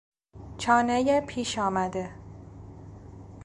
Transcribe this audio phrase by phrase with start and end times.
[0.57, 2.09] چانهی پیش آمده